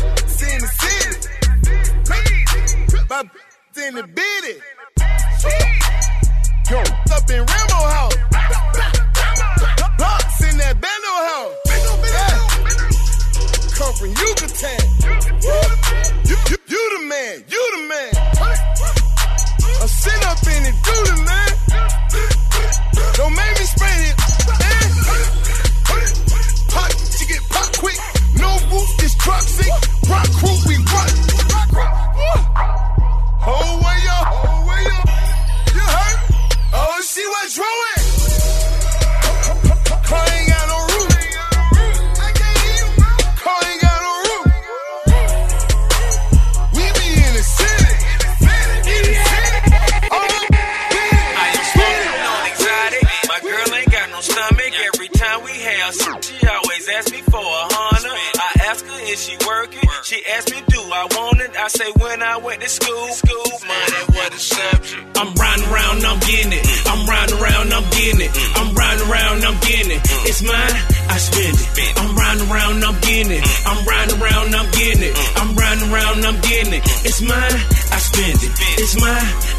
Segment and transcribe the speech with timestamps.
[0.00, 1.28] in the city.
[3.08, 4.56] My bitch in the bitty.
[6.70, 6.78] Yo,
[7.14, 8.16] up in Rambo house.
[9.98, 11.56] Bucks in that Bando house.
[12.16, 12.36] Yeah.
[13.76, 14.82] Come from Yucatan.
[16.24, 17.44] You, you, you the man.
[17.48, 18.12] You the man.
[19.82, 21.52] I sit up in it, do the man.
[23.14, 24.21] Don't make me spray it.
[29.24, 29.70] This.
[30.08, 31.21] Rock crew, we run.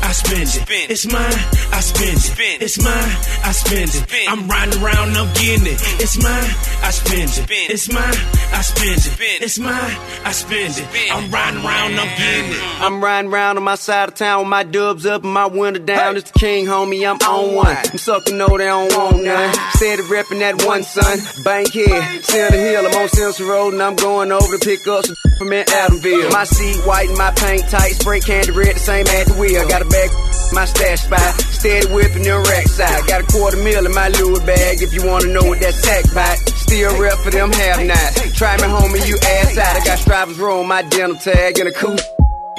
[0.03, 0.91] I spend it.
[0.91, 1.39] It's mine,
[1.73, 2.61] I spend it.
[2.61, 3.11] It's mine,
[3.43, 4.29] I spend it.
[4.29, 5.79] I'm riding around, I'm getting it.
[5.79, 6.01] Mm.
[6.01, 6.51] It's mine,
[6.83, 7.71] I spend it.
[7.71, 8.15] It's mine,
[8.53, 9.41] I spend it.
[9.41, 11.11] It's mine, I spend it.
[11.11, 12.57] I'm riding around, I'm getting it.
[12.57, 12.81] Mm.
[12.81, 15.79] I'm riding around on my side of town with my dubs up and my window
[15.79, 16.17] down.
[16.17, 17.75] It's the king, homie, I'm on one.
[17.75, 19.53] I'm sucking know they don't want none.
[19.71, 21.17] Steady repping that one son.
[21.43, 25.05] Bank Bankhead, Center Hill, I'm on Simpson Road and I'm going over to pick up
[25.05, 26.31] some from in Adamsville.
[26.31, 29.62] My seat white and my paint tight, spray candy red, the same at the wheel.
[29.69, 30.09] Got a bag,
[30.53, 33.07] my stash spot, steady whipping them rack side.
[33.07, 36.05] Got a quarter mil in my Louis bag if you wanna know what that sack
[36.13, 36.37] bite.
[36.55, 38.37] Still rep for them half nights.
[38.37, 39.75] Try me homie, you ass out.
[39.75, 41.97] I got stripers roll my dental tag and a cool.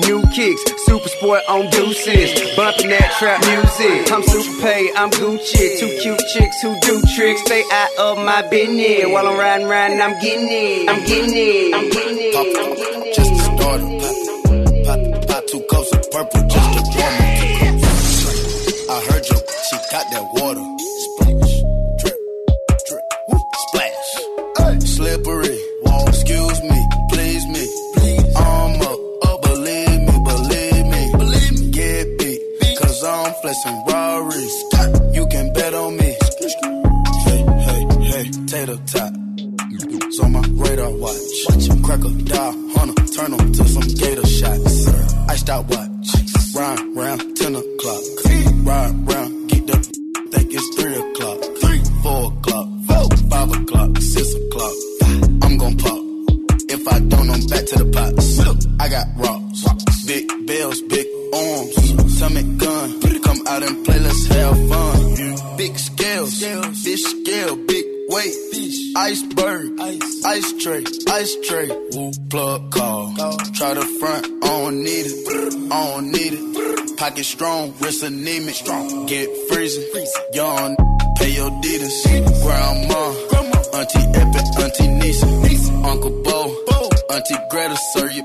[0.00, 4.10] New kicks, super sport on deuces, bumping that trap music.
[4.10, 5.78] I'm super paid, I'm Gucci.
[5.78, 9.06] Two cute chicks who do tricks, stay out of my business.
[9.06, 12.34] While I'm riding around, I'm getting it, I'm getting it, I'm getting it.
[12.34, 14.25] Pop, pop, just a starter.
[14.84, 16.84] Pop, pop, pop two cups of purple just
[19.94, 20.66] got that water.
[21.05, 21.55] Splash,
[22.00, 22.19] drip,
[22.87, 24.10] drip, woo, splash.
[24.97, 26.81] Slippery, wall, excuse me,
[27.12, 27.65] please me.
[28.34, 31.03] I'm up, up, believe me, believe me.
[31.22, 32.41] Believe me, get beat,
[32.81, 34.56] cause I'm flexing Rarries.
[35.15, 36.11] You can bet on me.
[37.26, 39.12] Hey, hey, hey, tater tot.
[40.06, 41.34] It's on my radar watch.
[41.49, 44.88] Watch him crack a dial, hunter, turn him to some gator shots.
[45.28, 46.09] Iced out watch,
[46.56, 48.03] ride round 10 o'clock.
[48.65, 49.13] Ride
[77.14, 78.56] Pocket strong, wrist anemic.
[78.56, 79.84] Strong, get freezing.
[80.32, 80.75] Young,
[81.16, 82.02] pay your deeders.
[82.42, 83.02] Grandma,
[83.78, 85.26] Auntie Epic, Auntie Nisa,
[85.86, 86.58] Uncle Bo,
[87.14, 88.25] Auntie Greta, serve you.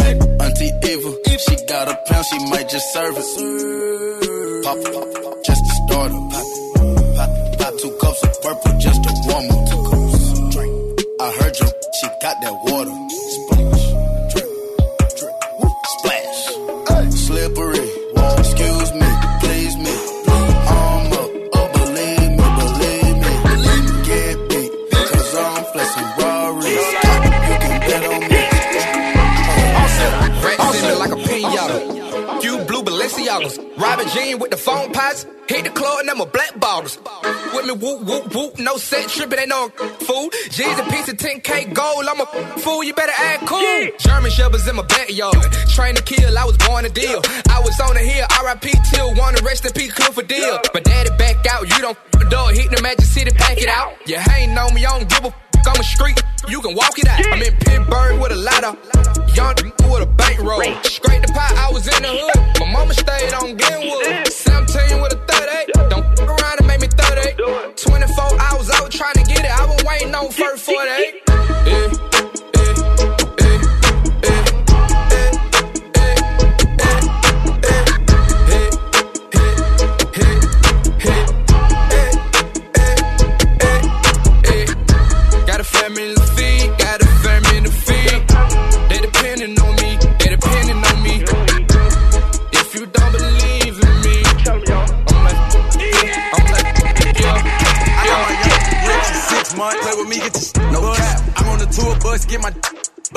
[0.00, 1.12] Auntie Eva,
[1.44, 4.64] she got a pound, she might just serve it.
[4.64, 6.20] Pop, pop, pop, just a starter.
[6.32, 9.68] Pop, pop, pop two cups of purple just to warm up.
[11.20, 11.66] I heard you,
[12.00, 13.51] she got that water.
[30.92, 32.40] Rats in it like a pinata.
[32.42, 33.78] Few blue Balenciagas.
[33.78, 35.26] Robin Jean with the phone pots.
[35.48, 36.98] Hit the club and them a black bottles.
[37.54, 38.58] With me whoop whoop whoop.
[38.58, 39.68] No set tripping, ain't no
[40.06, 40.30] fool.
[40.50, 42.06] G's a piece of 10k gold.
[42.08, 42.26] I'm a
[42.60, 43.88] fool, you better act cool.
[43.98, 45.34] German shepherds in my backyard.
[45.68, 47.20] Train to kill, I was born to deal.
[47.50, 50.58] I was on the hill, RIP till one and rest in peace, Clifford deal.
[50.74, 52.54] My daddy back out, you don't f- dog.
[52.54, 53.94] Hit the Magic City, pack it out.
[54.06, 55.34] You ain't know me, I don't give a f-
[55.66, 57.20] on the street, you can walk it out.
[57.32, 58.76] I'm in Pittsburgh with a ladder,
[59.34, 59.54] young
[59.90, 60.62] with a bankroll.
[60.82, 62.60] Scrape the pot, I was in the hood.
[62.60, 64.26] My mama stayed on Glenwood.
[64.28, 65.90] 17 with a 38.
[65.90, 67.36] Don't around and make me 38.
[67.76, 69.52] 24 hours out trying to get it.
[69.52, 71.01] I was waiting on first 48.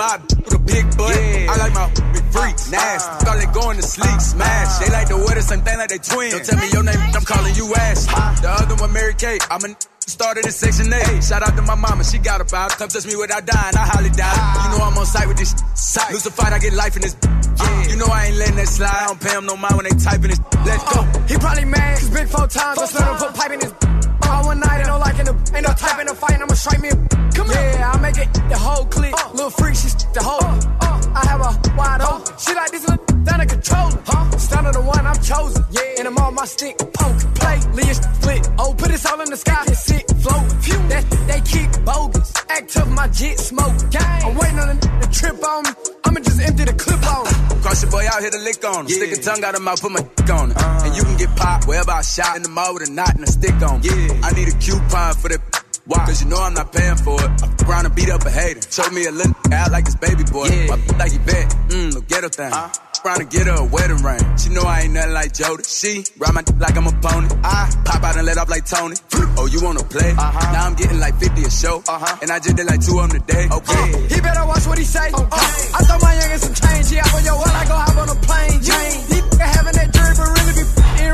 [0.05, 1.15] Bob with a big butt.
[1.15, 1.51] Yeah.
[1.51, 3.25] I like my big freaks, nasty.
[3.25, 3.35] Uh.
[3.39, 4.71] They going to sleep, smash.
[4.79, 6.33] They like the wear the same thing like they twins.
[6.33, 8.05] Don't tell me your name, I'm calling you ass.
[8.41, 9.41] The other one, Mary Kate.
[9.49, 9.75] I'm a
[10.05, 11.23] Started in Section 8.
[11.23, 12.69] Shout out to my mama, she got a vibe.
[12.77, 14.45] Come touch me without dying, I highly doubt it.
[14.61, 16.11] You know I'm on site with this site.
[16.13, 17.17] Lose a fight, I get life in this.
[17.25, 17.87] Yeah.
[17.89, 18.93] You know I ain't letting that slide.
[18.93, 20.39] I don't pay him no mind when they typing this.
[20.63, 21.01] Let's go.
[21.25, 22.77] He probably mad, cause big four times.
[22.77, 24.04] I spent him put pipe in his.
[24.23, 25.33] All one night, ain't no like in the.
[25.55, 26.95] Ain't no type in the fight, I'ma strike me a.
[27.35, 29.13] Come yeah, I make it the whole clip.
[29.13, 30.43] Uh, little freak, she's the whole.
[30.43, 32.33] Uh, uh, I have a wide open.
[32.39, 34.01] She like this little down a controller.
[34.05, 34.37] Huh?
[34.37, 35.65] Stand the one I'm chosen.
[35.71, 36.77] Yeah, and I'm on my stick.
[36.77, 38.49] Poke, play, Leah split.
[38.59, 39.63] Oh, put this all in the sky.
[39.67, 40.45] It's sick, float.
[40.63, 42.33] Phew, that they keep bogus.
[42.49, 43.91] Act tough, my jet smoke.
[43.91, 44.23] Gang.
[44.25, 45.69] I'm waiting on the, the trip on me.
[46.05, 47.25] I'ma just empty the clip on.
[47.61, 48.87] Cross your boy out here to lick on him.
[48.87, 48.95] Yeah.
[48.95, 50.57] Stick a tongue out of mouth, put my dick on him.
[50.57, 53.15] Uh, and you can get popped wherever I shot in the mall with a knot
[53.15, 53.83] and a stick on.
[53.83, 54.19] Yeah.
[54.23, 55.41] I need a coupon for that
[55.85, 56.03] why?
[56.05, 57.29] Cause you know I'm not paying for it.
[57.43, 58.61] I'm around and beat up a hater.
[58.71, 60.47] Show me a little out like his baby boy.
[60.49, 60.73] Yeah.
[60.73, 61.45] My like he bet.
[61.69, 62.49] Mmm, no ghetto thing.
[62.49, 62.73] Huh?
[63.05, 64.25] Around to get her a wedding ring.
[64.37, 65.61] She know I ain't nothing like Jody.
[65.61, 67.29] She ride my like I'm a pony.
[67.45, 68.95] I pop out and let off like Tony.
[69.37, 70.11] Oh, you wanna play?
[70.15, 70.53] Uh-huh.
[70.53, 71.83] Now I'm getting like 50 a show.
[71.85, 72.17] Uh-huh.
[72.21, 73.51] And I just did like two of them today.
[73.51, 73.83] Okay.
[73.91, 75.11] Uh, he better watch what he say.
[75.11, 75.27] Okay.
[75.27, 76.87] Uh, I throw my youngin' some change.
[76.95, 78.63] Yeah, for your what I go hop on a plane.
[78.63, 79.03] Jane.
[79.11, 80.15] He having that jury,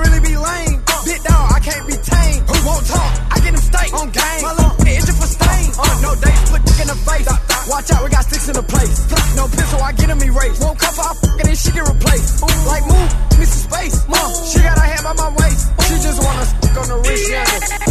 [0.01, 0.81] really be, lame.
[0.87, 2.41] Uh, Bit dog, I can't be tamed.
[2.49, 3.11] Who won't talk?
[3.31, 4.41] I get him steak on game.
[4.41, 5.67] My little itching for stain.
[5.77, 7.27] Uh, no dates, put dick in the face.
[7.69, 8.93] Watch out, we got sticks in the place.
[9.37, 10.61] No pistol, I get him erased.
[10.61, 12.43] Won't cuff off, and then she get replaced.
[12.43, 13.09] Ooh, like move,
[13.39, 13.95] miss space.
[14.09, 15.63] Mom, she got her hand by my waist.
[15.87, 17.90] She just wanna stick on the wrist, yeah.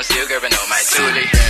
[0.00, 1.49] I'm still grabbing on my toolie,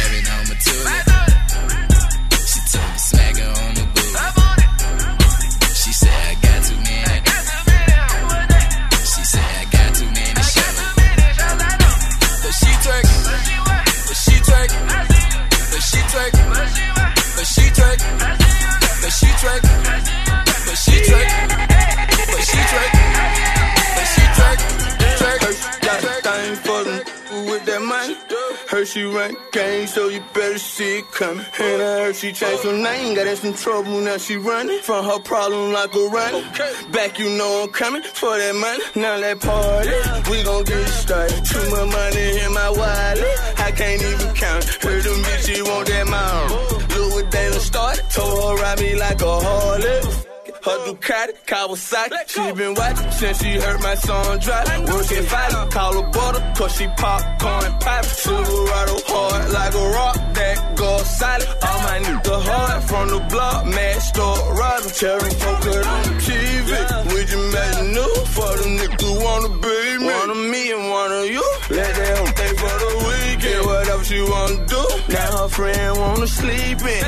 [28.80, 31.44] Heard she run gang, so you better see it coming.
[31.60, 35.04] And I heard she changed her name, got in some trouble, now she running from
[35.04, 36.44] her problem like a running.
[36.90, 38.82] Back, you know I'm coming for that money.
[38.94, 41.44] Now that party, we gon' get started.
[41.44, 44.64] Too much money in my wallet, I can't even count.
[44.64, 46.50] Heard them bitch, she want that mom.
[46.96, 50.29] Look what they done started, told her ride me like a harlot.
[50.62, 52.12] Her Ducati, Kawasaki.
[52.28, 54.68] She been watching since she heard my song drop.
[54.92, 58.04] Working fight, call her butter, cause she popcorn pop.
[58.04, 61.48] Silverado hard like a rock that goes solid.
[61.64, 64.92] All my niggas hard from the block, mad store robbing.
[64.92, 66.68] Cherry poker on TV.
[67.08, 70.12] We just made new for the niggas who wanna be me.
[70.12, 71.44] One of me and one of you.
[71.70, 73.64] Let them pay for the weekend.
[73.64, 74.82] Whatever she wanna do.
[75.08, 77.04] Now her friend wanna sleep in.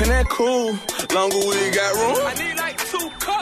[0.00, 0.78] And that cool,
[1.12, 2.26] longer we got room.
[2.26, 2.69] I need like.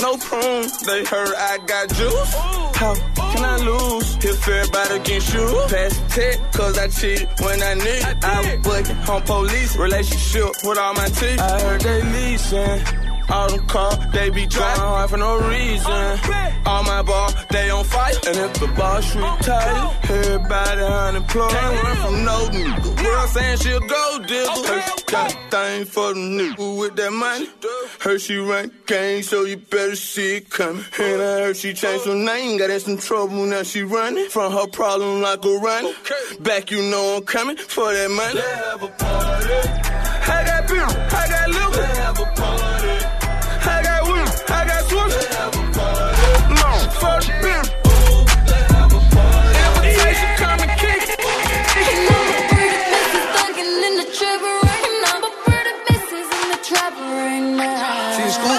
[0.00, 2.34] No prunes, they heard I got juice.
[2.76, 5.46] How can I lose if everybody against you?
[5.68, 8.24] Pass tech, cause I cheat when I need it.
[8.24, 11.40] I was bucking home police, relationship with all my teeth.
[11.40, 13.07] I heard they leasing.
[13.30, 16.18] All them cars, they be driving hard for no reason.
[16.66, 18.14] All my ball, they on fire.
[18.26, 21.50] And if the boss retired, oh, everybody unemployed.
[21.50, 23.04] Can't run from no nigga.
[23.04, 24.50] Girl saying she a gold digger.
[24.50, 27.48] Her she got a thing for the nigga with that money.
[28.00, 30.84] Heard she run gang, so you better see it coming.
[30.98, 34.52] And I heard she changed her name, got in some trouble, now she running from
[34.52, 35.94] her problem like a running.
[36.40, 38.34] Back, you know I'm coming for that money.
[38.34, 39.98] Let's have a party.
[40.30, 40.86] I got beer,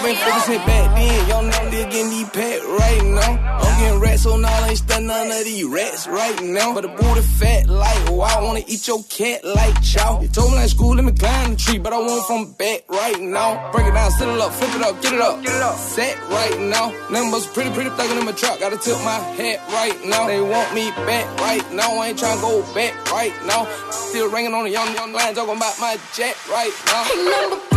[0.09, 1.29] been focusing back then.
[1.29, 3.31] Y'all niggas getting these packed right now.
[3.61, 6.73] I'm getting rats on all ain't stun none of these rats right now.
[6.73, 10.21] But the booty fat like, oh, I wanna eat your cat like chow?
[10.21, 12.89] You told me like school, let me climb the tree, but I want from back
[12.89, 13.71] right now.
[13.71, 15.43] Break it down, sit it up, flip it up, get it up.
[15.43, 15.77] Get it up.
[15.77, 16.93] Set right now.
[17.11, 18.59] numbers pretty, pretty thuggin' in my truck.
[18.59, 20.25] Gotta tilt my hat right now.
[20.25, 21.97] They want me back right now.
[21.99, 23.67] I ain't tryna go back right now.
[23.91, 27.03] Still ringing on the young, young line, talking about my jet right now.
[27.03, 27.68] Hey, number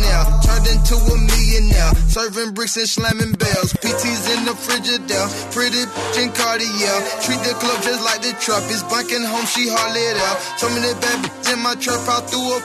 [0.00, 0.40] now.
[0.40, 1.92] Turned into a millionaire.
[2.08, 3.72] Serving bricks and slamming bells.
[3.80, 6.96] PTs in the Frigidaire, Pretty bitch in Cartier.
[7.24, 8.62] Treat the club just like the trap.
[8.72, 10.38] It's bunking home, she hardly out.
[10.60, 12.00] Told me that bad bitches in my trap.
[12.08, 12.58] I threw a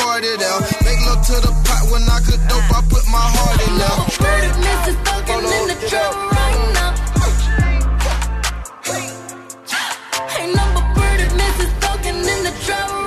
[0.00, 0.62] party out.
[0.84, 2.68] Make love to the pot when I could dope.
[2.72, 4.10] I put my heart in out.
[4.16, 4.96] Pretty Mrs.
[5.04, 6.92] Duncan in the trap right now.
[10.36, 11.70] Ain't number pretty Mrs.
[11.80, 13.05] Duncan in the trap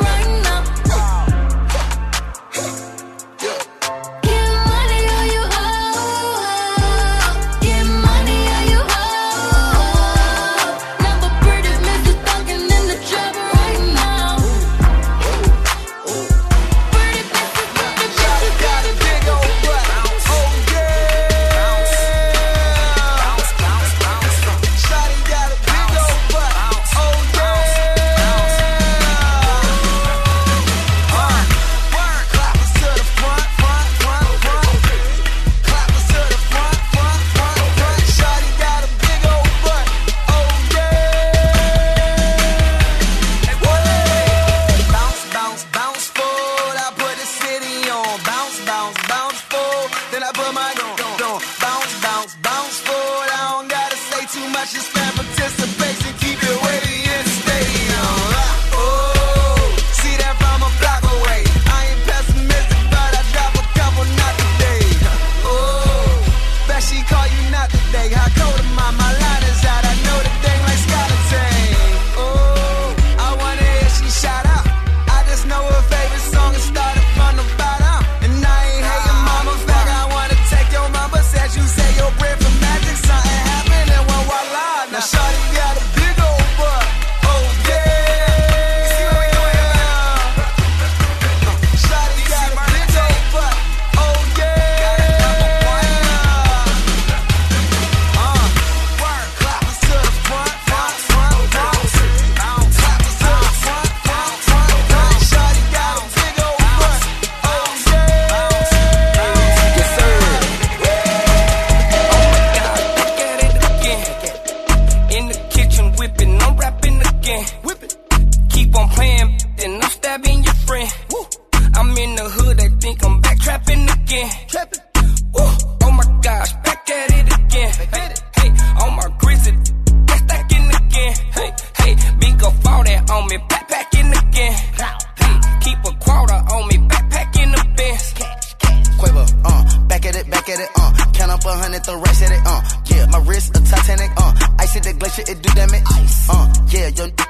[54.72, 54.99] just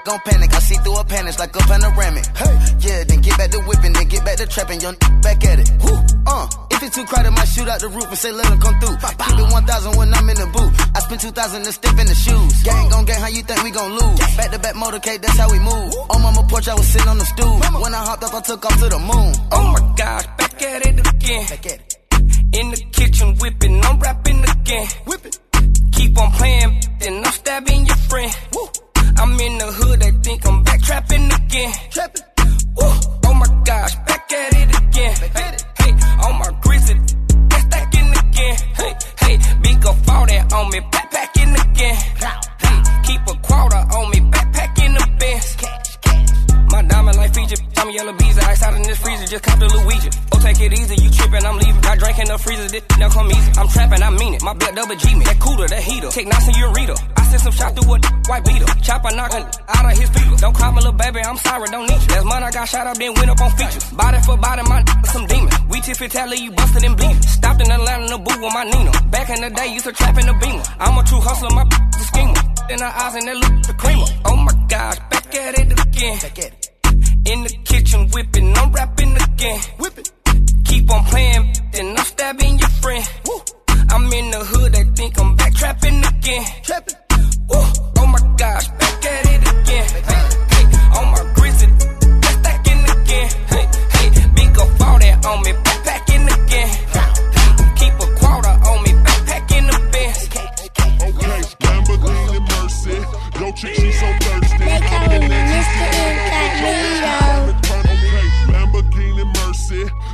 [0.09, 0.49] don't panic.
[0.53, 2.25] I see through a panic like a panoramic.
[2.33, 2.55] Hey.
[2.79, 4.81] Yeah, then get back to whipping, then get back to trapping.
[4.81, 5.69] Young back at it.
[5.83, 5.93] Woo.
[6.25, 8.79] Uh, if it's too crowded, might shoot out the roof and say, let them come
[8.79, 8.97] through.
[8.97, 10.73] Keep it 1,000 when I'm in the booth.
[10.95, 12.63] I spend 2,000 to step in the shoes.
[12.63, 14.19] Gang on gang, how you think we gon' lose?
[14.37, 15.93] Back to back motorcade, that's how we move.
[16.09, 17.59] On mama porch, I was sitting on the stool.
[17.83, 19.31] When I hopped up, I took off to the moon.
[19.51, 21.45] Oh, my gosh, back at it again.
[21.47, 21.95] Back at it.
[22.53, 24.87] In the kitchen whipping, I'm rapping again.
[25.05, 25.21] Whip.
[25.93, 28.33] Keep on playing, then I'm stabbing your friend.
[28.53, 28.88] Woo.
[29.29, 31.71] I'm in the hood, they think I'm back trapping again.
[31.91, 32.23] Trapping.
[32.77, 32.89] Woo.
[33.29, 35.13] Oh my gosh, back at it again.
[35.37, 35.91] Hey, hey,
[36.25, 36.95] on my grizzly,
[37.49, 38.55] that's stacking again.
[38.73, 41.95] Hey, hey, big up all that on me, backpacking again.
[42.57, 45.47] Hey, keep a quarter on me, backpacking the Benz.
[46.71, 49.67] My diamond like feature, I'm yellow bees, ice out in this freezer, just cop the
[49.69, 50.09] Luigi.
[50.33, 51.85] Oh, take it easy, you trippin', I'm leaving.
[51.85, 53.51] I drank in the freezer, this now come easy.
[53.57, 54.41] I'm trapping, I mean it.
[54.41, 56.09] My belt double G me, that cooler, that heater.
[56.09, 56.68] Take knots in your
[59.19, 60.39] knockin' out of his feet.
[60.39, 62.07] Don't call me little baby, I'm sorry, don't need you.
[62.07, 63.85] That's money I got shot up, then went up on features.
[63.91, 64.79] Body for body, my
[65.11, 65.51] some demon.
[65.69, 67.21] We tip tally, you busted and bleeding.
[67.21, 68.91] Stopped in the Atlanta in the booth with my Nina.
[69.11, 70.63] Back in the day, used to trap in the beamer.
[70.79, 71.63] I'm a true hustler, my
[71.99, 72.41] the schemer.
[72.69, 74.09] In her eyes and that look the creamer.
[74.25, 76.17] Oh my gosh, back at it again.
[76.23, 76.69] Back at it.
[77.31, 79.59] In the kitchen whipping, I'm rapping again.
[79.79, 80.11] Whip it.
[80.65, 83.05] Keep on playing, then I'm stabbing your friend.
[83.27, 83.41] Woo.
[83.91, 86.45] I'm in the hood, they think I'm back trapping again.
[86.63, 86.95] Trapping.
[87.49, 87.65] Woo.
[87.99, 88.67] Oh my gosh,
[89.05, 89.87] at it again.
[89.89, 90.65] Hey, hey,
[90.97, 91.23] on my
[92.95, 93.29] again.
[93.47, 94.09] Hey, hey,
[94.99, 95.53] that on me,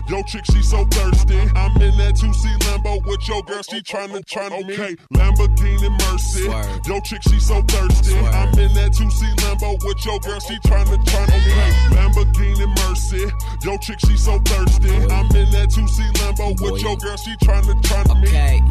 [0.08, 1.40] Yo, chick, she so thirsty.
[1.56, 6.44] I'm in that 2C Lambo with your girl, she tryna tryna Okay, Lamborghini Mercy.
[6.44, 6.82] Swerve.
[6.86, 8.12] Yo, chick, she so thirsty.
[8.12, 8.36] Swerve.
[8.36, 13.32] I'm in that 2C Lambo with your girl, she tryna tryna Okay, Lamborghini Mercy.
[13.64, 14.94] Yo, chick, she so thirsty.
[14.94, 18.28] I'm in that 2C Lambo with your girl, she tryna tryna me.
[18.28, 18.62] Okay.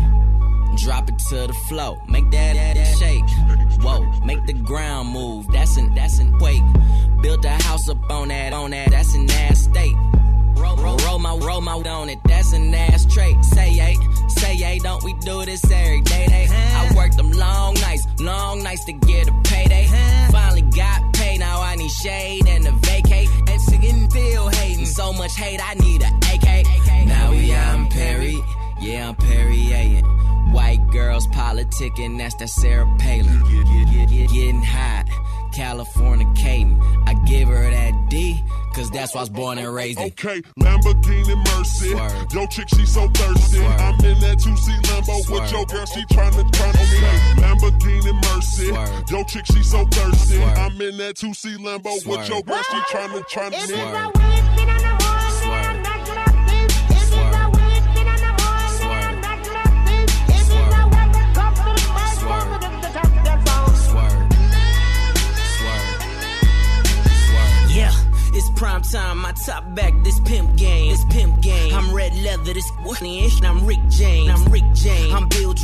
[0.84, 2.00] Drop it to the flow.
[2.08, 3.28] Make that, that, that shake.
[3.82, 4.02] Whoa.
[4.24, 5.46] Make the ground move.
[5.52, 6.64] That's an that's an quake.
[7.22, 8.90] Built a house up on that on that.
[8.90, 9.94] That's an ass state.
[10.56, 12.18] Roll, roll, roll my roll my on it.
[12.24, 13.44] That's an ass trait.
[13.44, 13.96] Say yay,
[14.28, 14.78] say yay.
[14.78, 16.26] Don't we do this every day?
[16.26, 16.46] Day.
[16.50, 19.86] I worked them long nights, long nights to get a payday.
[20.30, 21.40] Finally got paid.
[21.40, 23.28] Now I need shade and a vacate.
[23.48, 24.86] And singing feel hating.
[24.86, 25.60] So much hate.
[25.62, 27.06] I need a AK.
[27.06, 28.36] Now we in Perry.
[28.80, 30.02] Yeah, I'm Perry
[30.54, 33.42] White girls politicking, that's that Sarah Palin.
[34.08, 35.06] Getting hot,
[35.52, 36.80] California Caden.
[37.08, 38.40] I give her that D,
[38.74, 40.06] cause that's why I was born and raised in.
[40.06, 41.90] Okay, Lamborghini Mercy.
[41.90, 42.26] Swerve.
[42.32, 43.58] Yo, chick, she so thirsty.
[43.58, 43.80] Swerve.
[43.80, 45.50] I'm in that 2C Lambo with Swerve.
[45.52, 47.42] your girl, she tryna tryna me.
[47.42, 48.68] Lamborghini Mercy.
[48.68, 49.10] Swerve.
[49.10, 50.36] Yo, chick, she so thirsty.
[50.36, 50.58] Swerve.
[50.58, 52.28] I'm in that 2C Lambo with Swerve.
[52.28, 54.33] your girl, she tryna tryna me.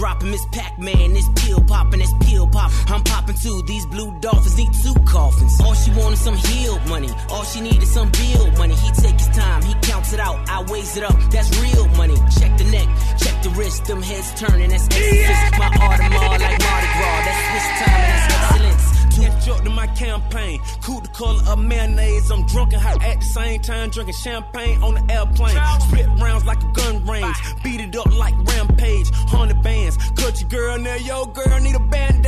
[0.00, 1.12] Dropping Miss Pac Man.
[1.12, 2.72] This pill popping, this pill pop.
[2.88, 3.62] I'm popping too.
[3.66, 5.60] These blue dolphins need two coffins.
[5.60, 7.10] All she wanted some healed money.
[7.28, 8.74] All she needed some bill money.
[8.74, 10.36] He take his time, he counts it out.
[10.48, 11.16] I weighs it up.
[11.30, 12.16] That's real money.
[12.38, 13.84] Check the neck, check the wrist.
[13.84, 14.70] Them heads turning.
[14.70, 15.58] That's exorcist.
[15.58, 17.20] My Audemars like Mardi Gras.
[17.26, 18.00] That's Swiss time.
[18.08, 19.00] That's excellence.
[19.44, 20.60] Two up to my campaign.
[20.82, 22.30] Cool the color of mayonnaise.
[22.30, 23.90] I'm drunk and hot at the same time.
[23.90, 25.56] Drinking champagne on the airplane.
[30.50, 30.96] Girl now.
[30.96, 32.19] Yo, girl need a band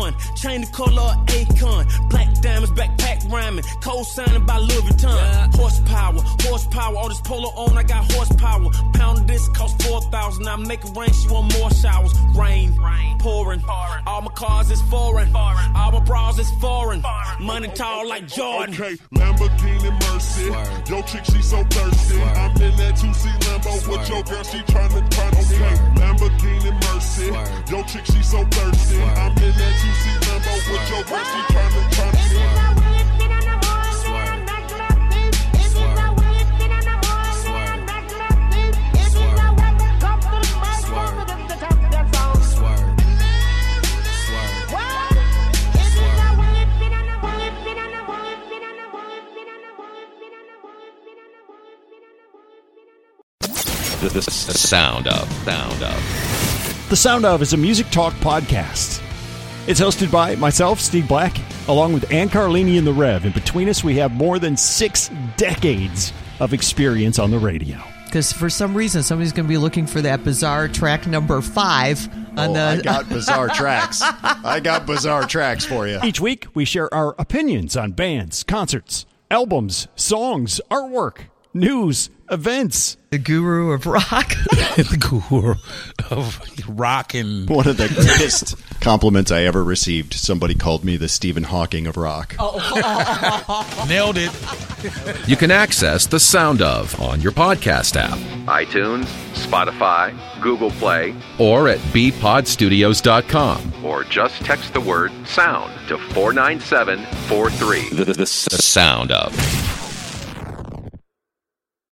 [0.00, 0.36] A1.
[0.36, 2.10] Chain the color of Akon.
[2.10, 3.64] Black diamonds, backpack rhyming.
[3.82, 5.54] Co signing by Louis Vuitton.
[5.54, 6.96] Horsepower, horsepower.
[6.96, 8.70] All this polo on, I got horsepower.
[8.94, 10.48] Pound of this cost 4,000.
[10.48, 11.12] I make it rain.
[11.12, 12.12] She want more showers.
[12.36, 13.18] Rain, Rain.
[13.18, 13.62] pouring.
[14.06, 15.30] All my cars is foreign.
[15.30, 15.76] foreign.
[15.76, 17.02] All my bras is foreign.
[17.40, 18.74] Money tall like Jordan.
[18.74, 20.46] Okay, Lamborghini Mercy.
[20.46, 20.88] Swerve.
[20.88, 22.14] Yo, chick, she so thirsty.
[22.16, 22.36] Swerve.
[22.36, 25.56] I'm in that 2C Lambo with your girl, she tryna tryna okay.
[25.56, 25.78] Swerve.
[26.00, 27.28] Lamborghini Mercy.
[27.28, 27.70] Swerve.
[27.70, 28.96] Yo, chick, she so thirsty.
[28.96, 29.18] Swerve.
[29.18, 30.90] I'm in that 2C Lambo with Swerve.
[30.90, 31.40] your girl, she
[54.50, 56.86] the sound of, sound of.
[56.88, 58.99] The Sound of is a music talk podcast.
[59.70, 61.36] It's hosted by myself, Steve Black,
[61.68, 63.24] along with Ann Carlini and the Rev.
[63.24, 67.78] And between us, we have more than six decades of experience on the radio.
[68.06, 72.08] because for some reason somebody's going to be looking for that bizarre track number five
[72.36, 72.60] on Oh, the.
[72.60, 74.02] I got bizarre tracks.
[74.02, 76.00] I got bizarre tracks for you.
[76.02, 82.96] Each week, we share our opinions on bands, concerts, albums, songs, artwork, news, events.
[83.10, 84.28] The guru of rock.
[84.76, 84.96] the
[85.30, 85.54] guru
[86.10, 90.14] of rock and One of the greatest compliments I ever received.
[90.14, 92.36] Somebody called me the Stephen Hawking of rock.
[92.38, 93.84] Oh.
[93.88, 94.30] nailed it.
[95.28, 101.68] You can access the sound of on your podcast app, iTunes, Spotify, Google Play, or
[101.68, 103.84] at bpodstudios.com.
[103.84, 107.88] Or just text the word sound to 49743.
[107.90, 109.89] The, the, the sound of.